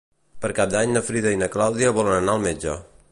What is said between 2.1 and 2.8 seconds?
anar al metge.